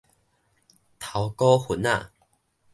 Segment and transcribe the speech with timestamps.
[0.99, 2.11] 頭股份仔